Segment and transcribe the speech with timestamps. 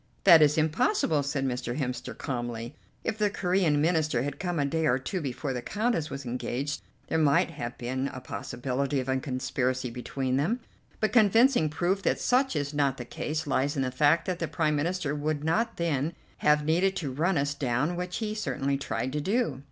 [0.23, 1.77] "That is impossible," said Mr.
[1.77, 2.73] Hemster calmly.
[3.03, 6.81] "If the Corean Minister had come a day or two before the Countess was engaged,
[7.07, 10.59] there might have been a possibility of a conspiracy between them;
[10.99, 14.47] but convincing proof that such is not the case lies in the fact that the
[14.47, 19.13] Prime Minister would not then have needed to run us down, which he certainly tried
[19.13, 19.59] to do."